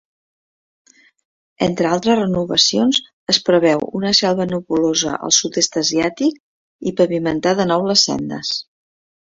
Entre 1.65 1.89
altres 1.97 2.17
renovacions, 2.19 3.01
es 3.35 3.41
preveu 3.51 3.85
una 4.01 4.15
selva 4.21 4.49
nebulosa 4.55 5.15
del 5.27 5.37
sud-est 5.41 5.79
asiàtic 5.85 6.43
i 6.93 6.97
pavimentar 7.03 7.57
de 7.63 7.73
nou 7.75 7.89
les 7.93 8.09
sendes. 8.11 8.55